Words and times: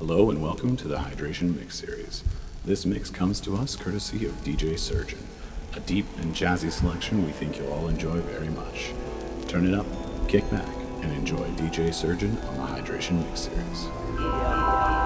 Hello 0.00 0.30
and 0.30 0.40
welcome 0.40 0.78
to 0.78 0.88
the 0.88 0.96
Hydration 0.96 1.54
Mix 1.54 1.74
Series. 1.74 2.24
This 2.64 2.86
mix 2.86 3.10
comes 3.10 3.38
to 3.40 3.54
us 3.54 3.76
courtesy 3.76 4.24
of 4.24 4.32
DJ 4.42 4.78
Surgeon, 4.78 5.18
a 5.76 5.80
deep 5.80 6.06
and 6.22 6.34
jazzy 6.34 6.72
selection 6.72 7.26
we 7.26 7.32
think 7.32 7.58
you'll 7.58 7.70
all 7.70 7.86
enjoy 7.86 8.18
very 8.20 8.48
much. 8.48 8.94
Turn 9.46 9.66
it 9.66 9.74
up, 9.74 9.84
kick 10.26 10.50
back, 10.50 10.74
and 11.02 11.12
enjoy 11.12 11.46
DJ 11.50 11.92
Surgeon 11.92 12.38
on 12.38 12.56
the 12.56 12.80
Hydration 12.80 13.22
Mix 13.26 13.40
Series. 13.40 14.99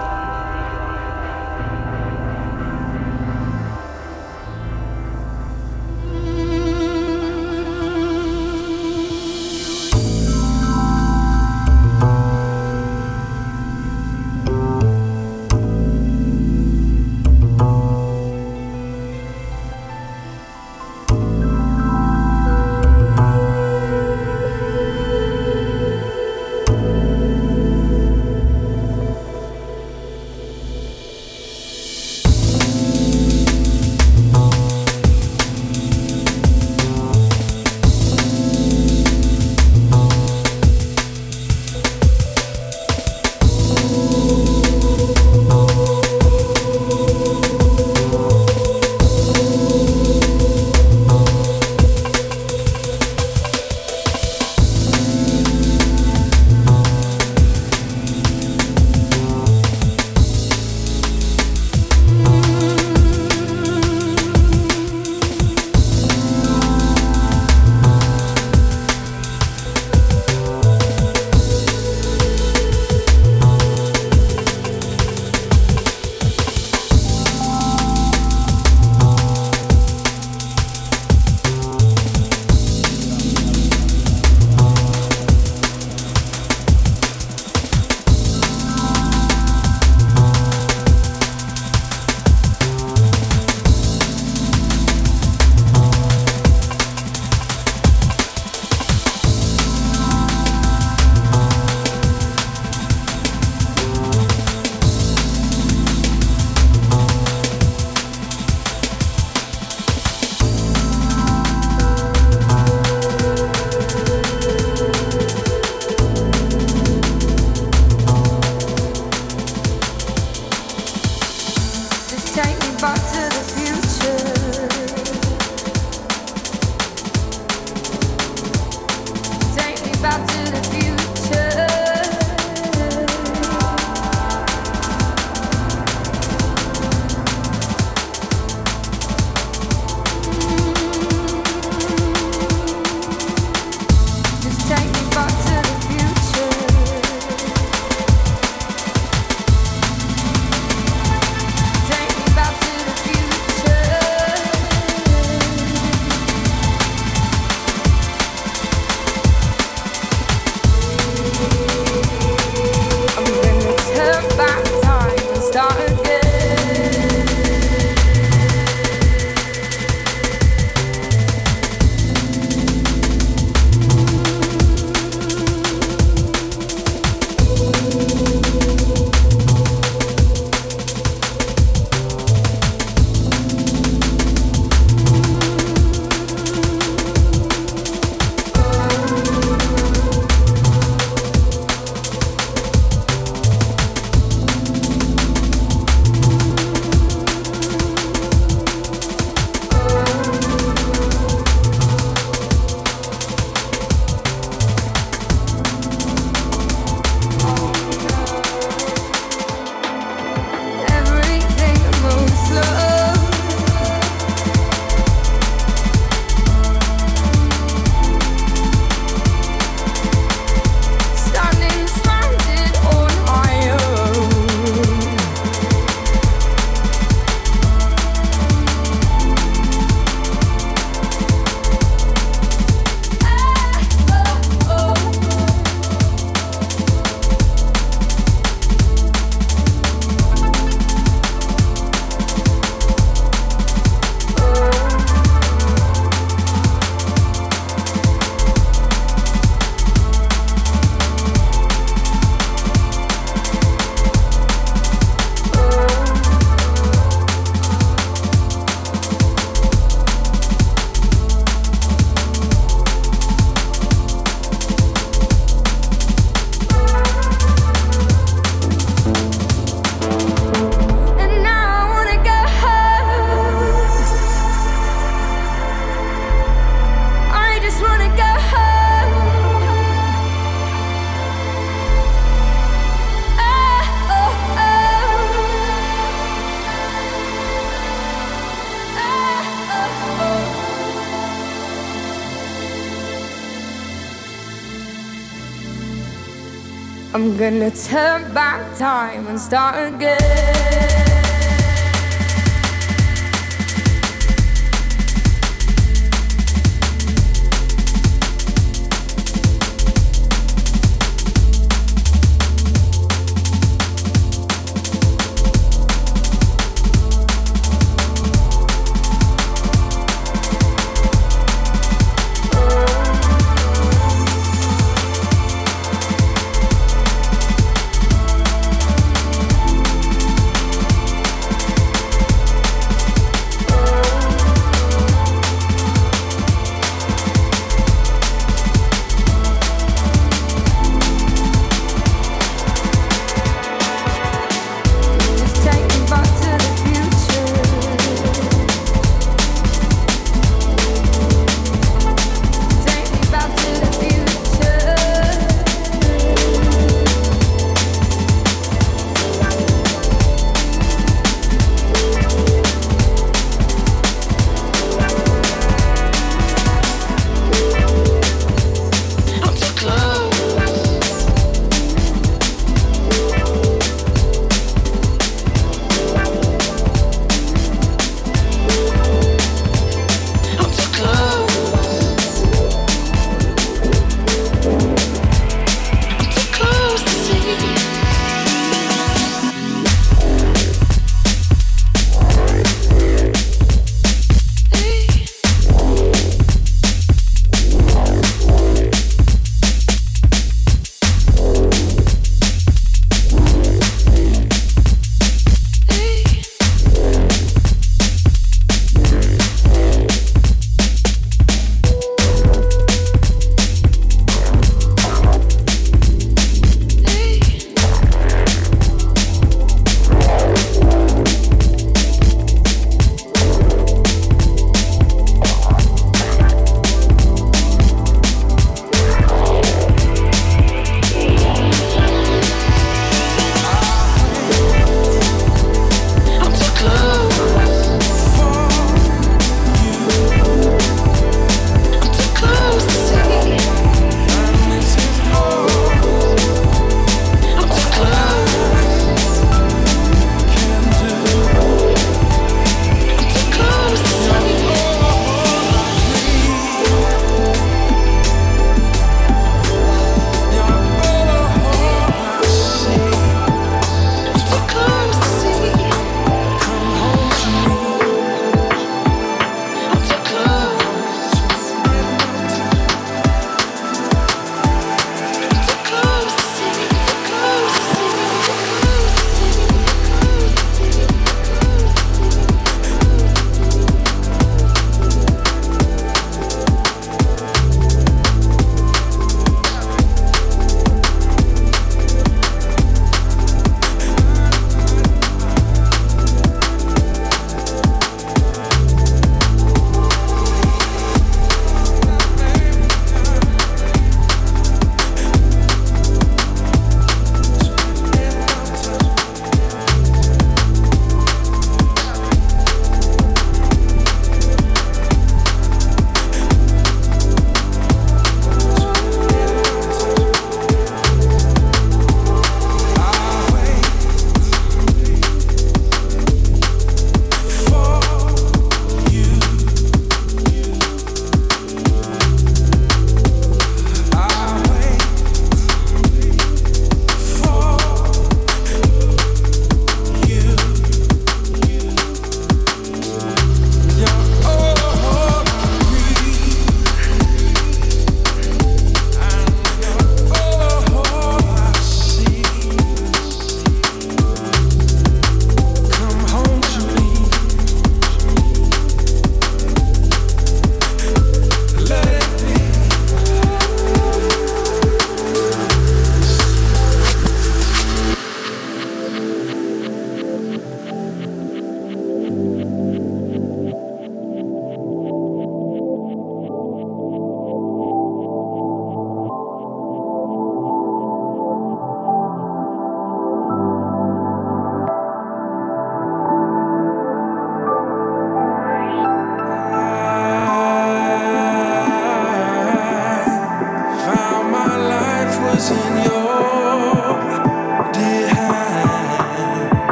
Gonna 297.71 297.77
turn 297.77 298.35
back 298.35 298.77
time 298.77 299.27
and 299.27 299.41
start 299.41 299.95
again. 299.95 300.84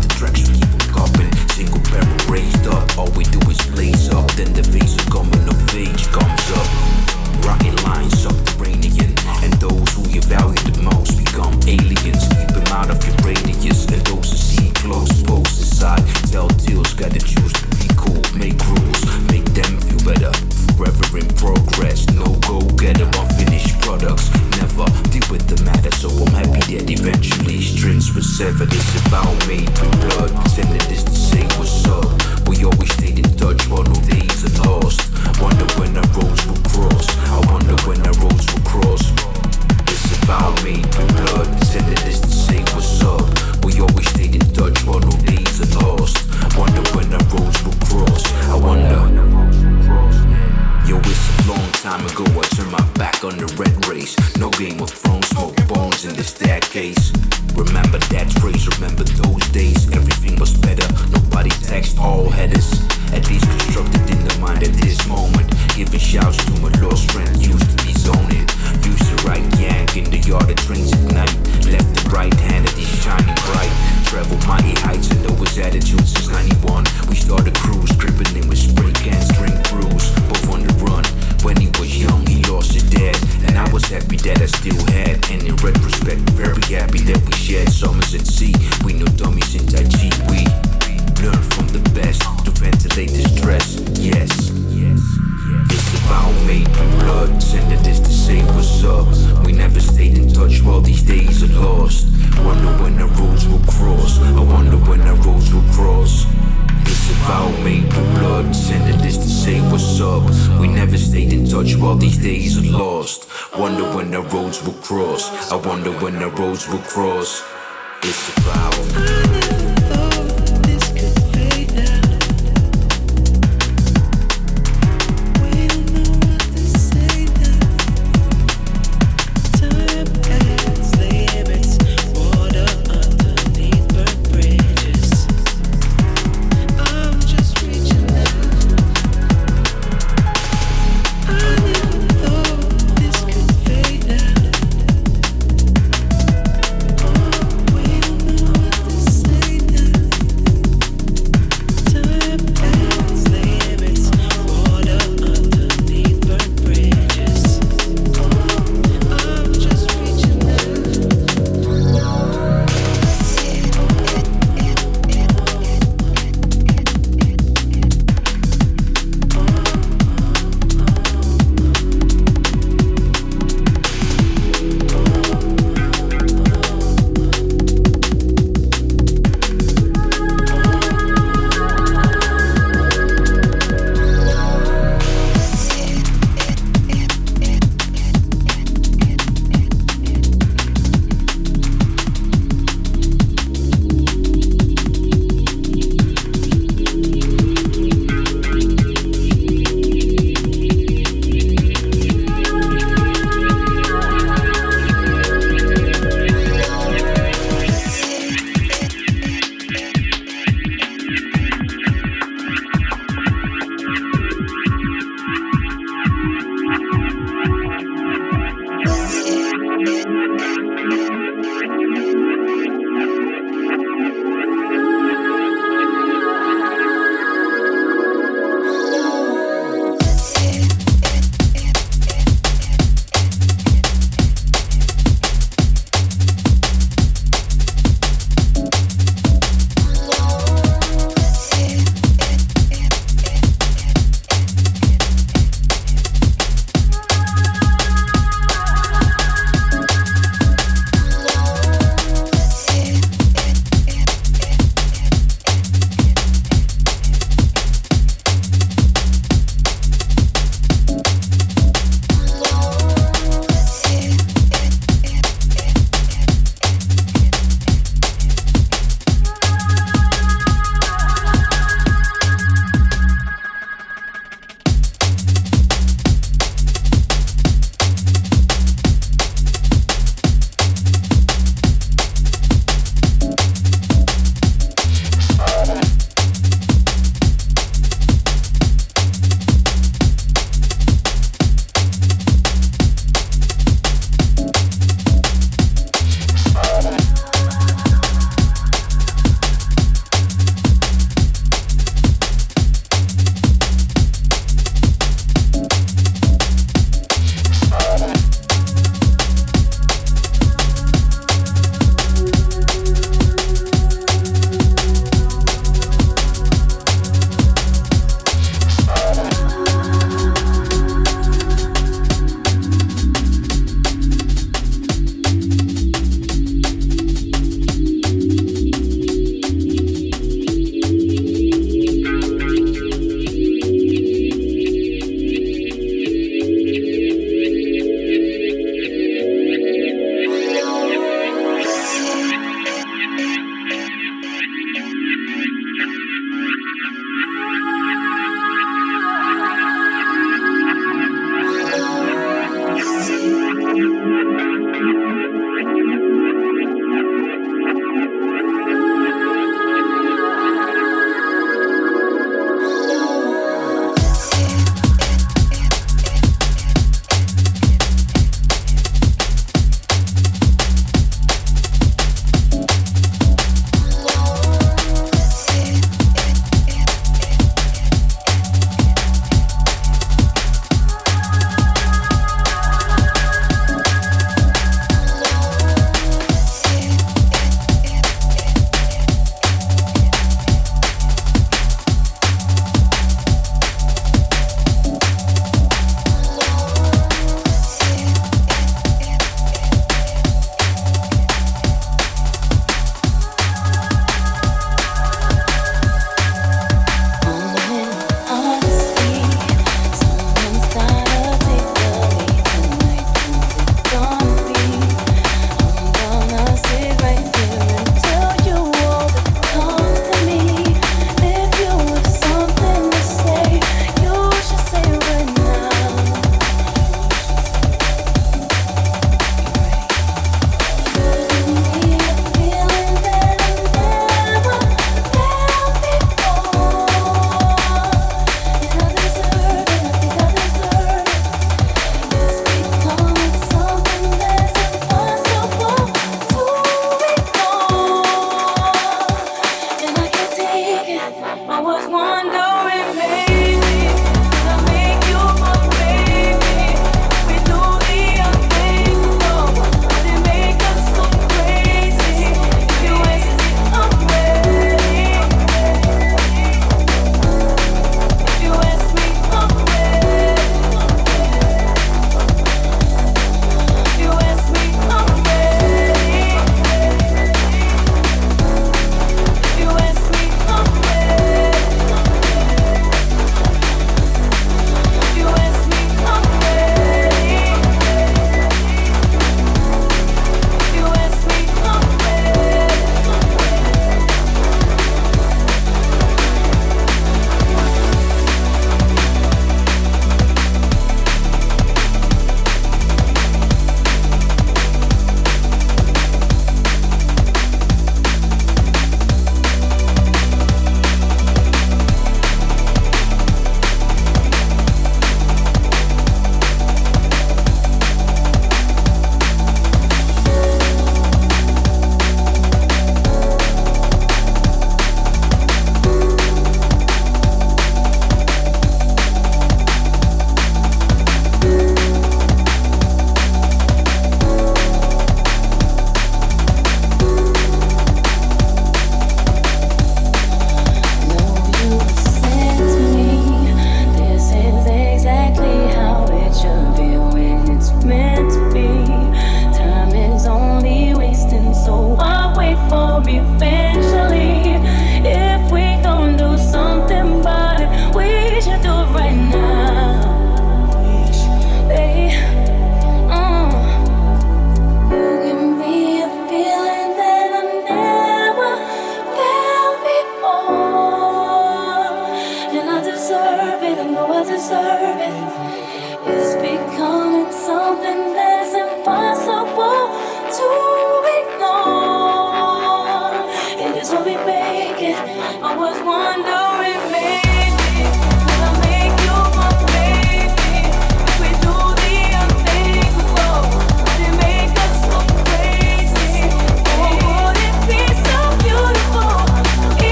the 0.00 0.08
direction. 0.08 0.61